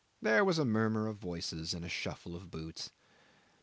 [0.19, 2.89] There was a murmur of voices and a shuffle of boots.